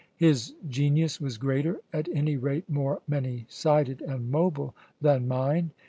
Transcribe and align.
His 0.15 0.55
genius 0.67 1.21
was 1.21 1.37
greater, 1.37 1.79
at 1.93 2.09
any 2.11 2.35
rate 2.35 2.67
more 2.67 3.03
many 3.07 3.45
sided 3.47 4.01
and 4.01 4.31
mobile, 4.31 4.73
than 4.99 5.27
mine. 5.27 5.73